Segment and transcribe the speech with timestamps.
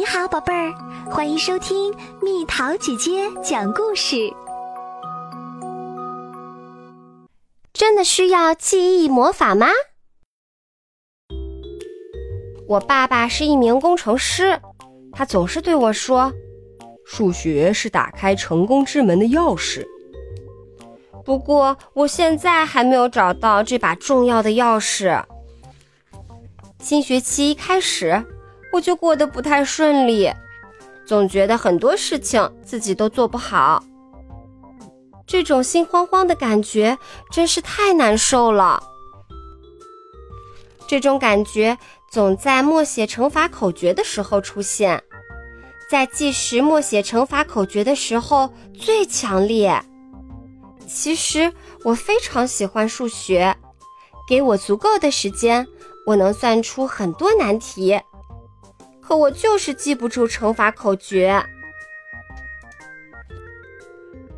[0.00, 0.72] 你好，宝贝儿，
[1.10, 4.32] 欢迎收听蜜桃姐姐讲故事。
[7.74, 9.66] 真的需要记忆魔法吗？
[12.66, 14.58] 我爸爸是一名工程师，
[15.12, 16.32] 他总是对我说
[17.04, 19.86] ：“数学是打开成功之门的钥匙。”
[21.26, 25.22] 不过，我现在还没有找到这把重要的钥匙。
[26.78, 28.24] 新学期开始。
[28.72, 30.32] 我就过得不太顺利，
[31.04, 33.82] 总觉得很多事情自己都做不好。
[35.26, 36.98] 这种心慌慌的感觉
[37.30, 38.82] 真是太难受了。
[40.88, 41.78] 这种感觉
[42.10, 45.00] 总在默写乘法口诀的时候出现，
[45.88, 49.80] 在计时默写乘法口诀的时候最强烈。
[50.88, 51.52] 其实
[51.84, 53.56] 我非常喜欢数学，
[54.28, 55.64] 给我足够的时间，
[56.06, 58.00] 我能算出很多难题。
[59.10, 61.44] 可我就是记不住乘法口诀，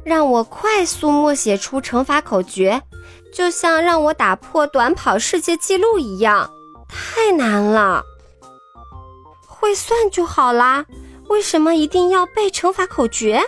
[0.03, 2.81] 让我快速默写出乘法口诀，
[3.31, 6.51] 就像让我打破短跑世界纪录一样，
[6.89, 8.03] 太难了。
[9.47, 10.87] 会算就好啦，
[11.29, 13.43] 为什么一定要背乘法口诀？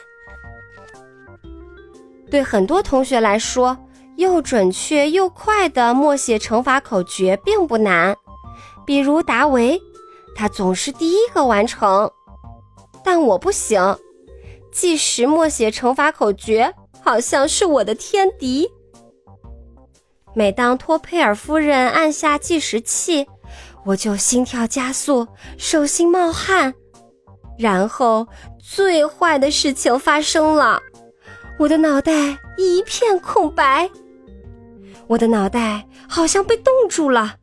[2.31, 3.79] 对很多同学来说，
[4.17, 8.15] 又准确又快的默写乘法口诀并不难，
[8.85, 9.81] 比如达维。
[10.35, 12.11] 他总是第一个完成，
[13.03, 13.97] 但我不行。
[14.73, 18.69] 计时默写乘法口诀好像是我的天敌。
[20.35, 23.27] 每当托佩尔夫人按下计时器，
[23.85, 26.75] 我就心跳加速，手心冒汗。
[27.57, 28.27] 然后
[28.59, 30.83] 最坏的事情发生了，
[31.57, 33.89] 我的脑袋一片空白，
[35.07, 37.37] 我的脑袋好像被冻住了。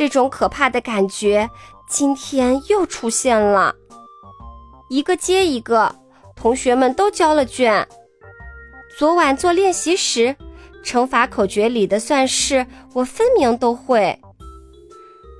[0.00, 1.50] 这种可怕的感觉
[1.86, 3.74] 今天又出现了，
[4.88, 5.94] 一个接一个，
[6.34, 7.86] 同学们都交了卷。
[8.98, 10.34] 昨晚做练习时，
[10.82, 14.18] 乘法口诀里的算式我分明都会，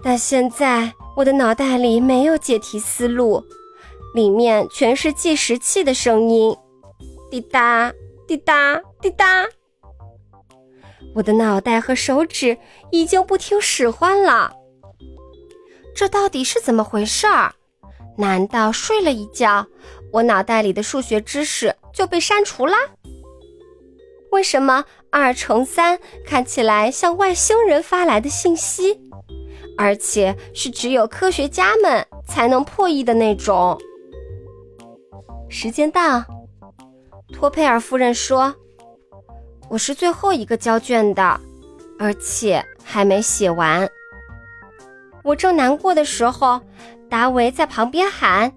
[0.05, 3.43] 但现在我的脑袋里没有解题思路，
[4.15, 6.55] 里面全是计时器的声音，
[7.31, 7.91] 滴答
[8.29, 9.47] 滴答滴答。
[11.15, 12.57] 我的脑袋和手指
[12.91, 14.53] 已经不听使唤了，
[15.95, 17.53] 这到底是怎么回事儿？
[18.17, 19.67] 难道睡了一觉，
[20.13, 22.77] 我脑袋里的数学知识就被删除啦？
[24.31, 29.01] 为什么二乘三看起来像外星人发来的信息，
[29.77, 33.77] 而且是只有科学家们才能破译的那种？
[35.49, 36.25] 时间到，
[37.33, 38.55] 托佩尔夫人说。
[39.71, 41.41] 我是最后一个交卷的，
[41.97, 43.89] 而且还没写完。
[45.23, 46.61] 我正难过的时候，
[47.09, 48.53] 达维在旁边喊：“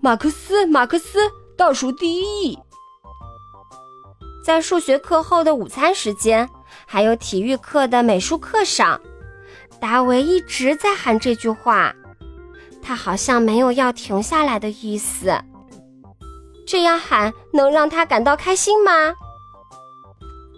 [0.00, 1.18] 马克思，马克思，
[1.56, 2.56] 倒数第一！”
[4.46, 6.48] 在数学课后的午餐时间，
[6.86, 9.00] 还有体育课的美术课上，
[9.80, 11.92] 达维一直在喊这句话。
[12.80, 15.36] 他好像没有要停下来的意思。
[16.64, 19.12] 这样喊能让他感到开心吗？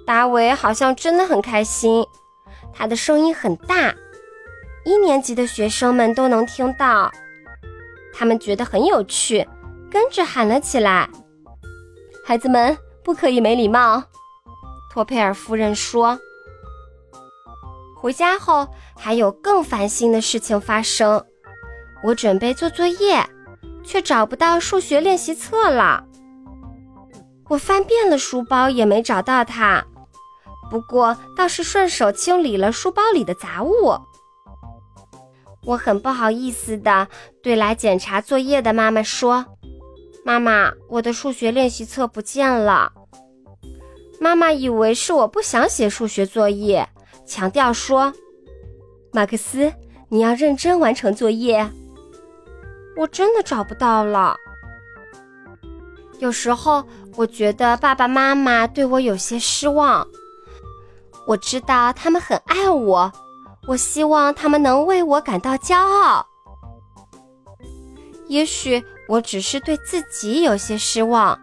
[0.06, 2.04] 达维好像真的很开心，
[2.72, 3.94] 他的声音很大，
[4.84, 7.10] 一年级的学生们都能听到。
[8.12, 9.48] 他们觉得很有趣，
[9.90, 11.08] 跟着喊了起来
[12.24, 14.02] ：“孩子们，不可以没礼貌。”
[14.92, 16.18] 托佩尔夫人说。
[17.96, 21.24] 回家后还有更烦心的事情发生，
[22.04, 23.26] 我准备做作业，
[23.82, 26.04] 却找不到数学练习册了。
[27.48, 29.82] 我翻遍了书包，也没找到它。
[30.74, 33.96] 不过倒是顺手清理了书包里的杂物。
[35.62, 37.06] 我很不好意思的
[37.44, 39.46] 对来检查作业的妈妈说
[40.26, 42.90] ：“妈妈，我的数学练习册不见了。”
[44.18, 46.88] 妈妈以为是我不想写数学作业，
[47.24, 48.12] 强调说
[49.14, 49.72] ：“马克思，
[50.08, 51.70] 你要认真完成作业。”
[52.98, 54.36] 我真的找不到了。
[56.18, 56.84] 有时候
[57.14, 60.04] 我觉得爸爸妈妈对我有些失望。
[61.26, 63.12] 我知道他们很爱我，
[63.66, 66.26] 我希望他们能为我感到骄傲。
[68.28, 71.38] 也许我只是对自己有些失望，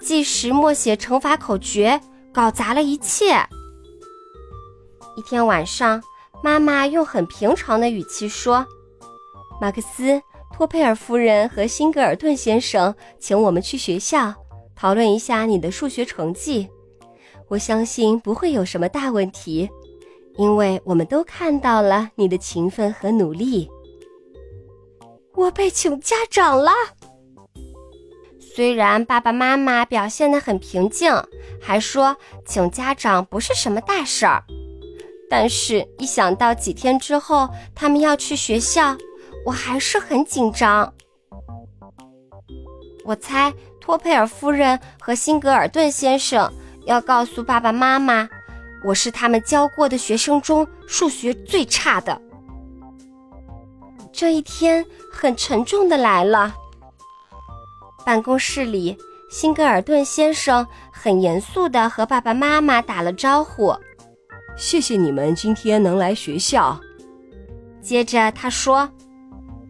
[0.00, 2.00] 计时默写乘法口诀，
[2.32, 3.34] 搞砸了一切。
[5.16, 6.02] 一天晚上，
[6.42, 8.66] 妈妈用很平常的语气说
[9.60, 10.22] ：“马克思，
[10.54, 14.34] 托佩尔夫人和辛格尔顿先生请我们去学校，
[14.74, 16.68] 讨论一下你的数学成绩。”
[17.52, 19.68] 我相信不会有什么大问题，
[20.38, 23.68] 因为我们都看到了你的勤奋和努力。
[25.34, 26.70] 我被请家长了。
[28.40, 31.12] 虽然爸爸妈妈表现得很平静，
[31.60, 32.16] 还说
[32.46, 34.42] 请家长不是什么大事儿，
[35.28, 38.96] 但是一想到几天之后他们要去学校，
[39.44, 40.90] 我还是很紧张。
[43.04, 46.50] 我猜托佩尔夫人和辛格尔顿先生
[46.84, 48.28] 要告诉爸爸妈妈，
[48.84, 52.20] 我是他们教过的学生中数学最差的。
[54.12, 56.54] 这一天很沉重的来了。
[58.04, 58.96] 办公室里，
[59.30, 63.74] 辛格尔顿先生很严肃的和爸爸妈妈打了招呼
[64.58, 66.78] ：“谢谢你们今天能来学校。”
[67.80, 68.88] 接着他说：“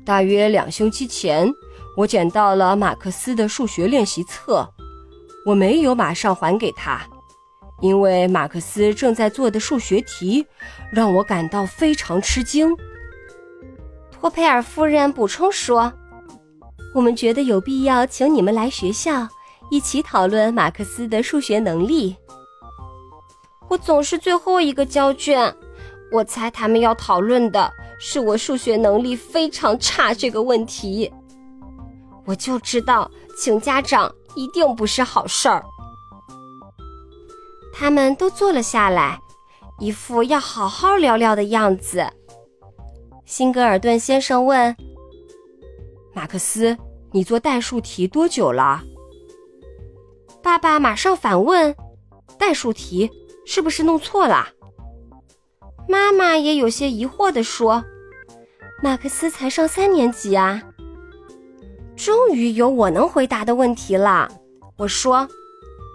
[0.05, 1.50] 大约两星期前，
[1.97, 4.69] 我捡到了马克思的数学练习册，
[5.44, 7.00] 我没有马上还给他，
[7.81, 10.47] 因为马克思正在做的数学题
[10.93, 12.77] 让我感到非常吃惊。”
[14.12, 15.93] 托佩尔夫人补充说。
[16.94, 19.27] 我们觉得有必要请你们来学校，
[19.71, 22.15] 一起讨论马克思的数学能力。
[23.69, 25.56] 我总是最后一个交卷，
[26.11, 31.11] 我猜他们要讨论的是我数学能力非常差这个问题。
[32.27, 35.64] 我就知道请家长一定不是好事儿。
[37.73, 39.20] 他们都坐了下来，
[39.79, 42.06] 一副要好好聊聊的样子。
[43.25, 44.76] 辛格尔顿先生问。
[46.14, 46.76] 马克思，
[47.11, 48.82] 你做代数题多久了？
[50.43, 51.75] 爸爸马上反问
[52.38, 53.11] ：“代数题
[53.46, 54.49] 是不是弄错了？”
[55.88, 57.82] 妈妈也有些疑惑地说
[58.82, 60.62] ：“马克思才上三年级啊。”
[62.04, 64.28] 终于有我能回答的问题了。
[64.76, 65.28] 我说：“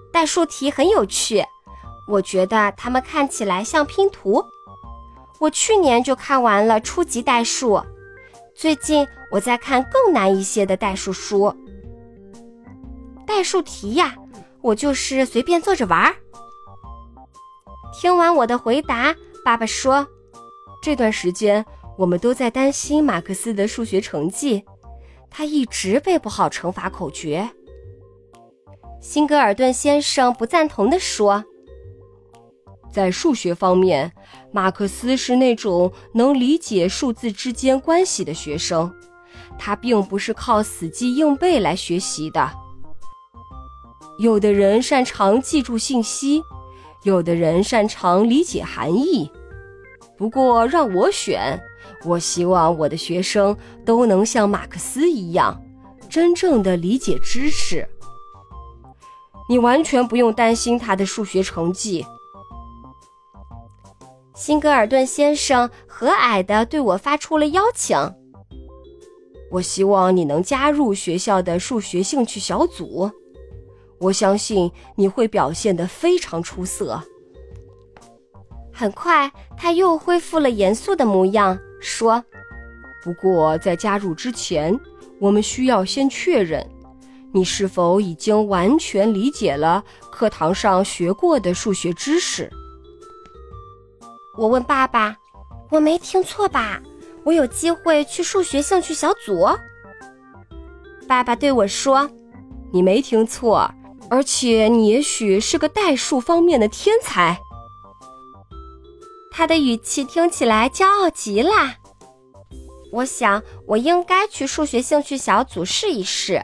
[0.10, 1.44] 代数题很有趣，
[2.08, 4.42] 我觉得它们看起来像拼图。
[5.38, 7.84] 我去年就看完了初级代数。”
[8.56, 11.54] 最近我在看更难一些的代数书，
[13.26, 14.16] 代数题呀，
[14.62, 16.16] 我就是随便做着玩儿。
[17.94, 19.14] 听完我的回答，
[19.44, 20.08] 爸爸说
[20.82, 21.66] ：“这段时间
[21.98, 24.64] 我们都在担心马克思的数学成绩，
[25.38, 27.48] 他一直背不好乘法口诀。”
[29.00, 31.46] 辛格尔顿先生不赞同地说。
[32.92, 34.12] 在数学方面，
[34.52, 38.92] 马克思是那种能理解数字之间关系的学生。
[39.60, 42.50] 他并不是靠死记硬背来学习的。
[44.18, 46.42] 有的人擅长记住信息，
[47.04, 49.32] 有的人擅长理解含义。
[50.18, 51.60] 不过让我选，
[52.04, 53.56] 我希望我的学生
[53.86, 55.62] 都能像马克思一样，
[56.10, 57.88] 真正的理解知识。
[59.50, 62.06] 你完全不用担心他的数学成绩。
[64.36, 67.98] 辛格尔顿先生和蔼地对我发出了邀请。
[69.50, 73.10] 我希望你能加入学校的数学兴趣小组。
[74.00, 77.02] 我相信你会表现得非常出色。
[78.72, 82.24] 很快，他又恢复了严肃的模样，说
[83.04, 84.78] ：“不过，在加入之前，
[85.20, 86.68] 我们需要先确认，
[87.32, 92.50] 你是否已经完全理解了课堂上学过的数学知识。”
[94.38, 95.16] 我问爸爸
[95.72, 96.82] ：“我没听错吧？
[97.24, 99.48] 我有机会去数学兴趣小组？”
[101.08, 102.10] 爸爸对我说
[102.72, 103.72] ：“你没听错，
[104.10, 107.40] 而且你也许是个代数方面的天才。”
[109.38, 111.52] 他的语气听起来骄傲极了。
[112.92, 116.44] 我想我应该去数学兴趣小组试一试，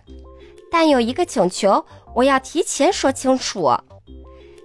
[0.70, 1.84] 但有一个请求，
[2.14, 3.72] 我要提前说清楚：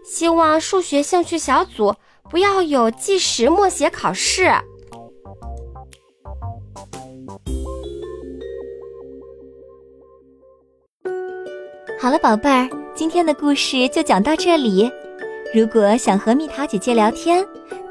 [0.05, 1.95] 希望数学兴趣小组。
[2.29, 4.51] 不要有计时默写考试。
[11.99, 14.93] 好了，宝贝儿，今天的故事就讲到这里。
[15.55, 17.43] 如果想和蜜桃姐姐聊天，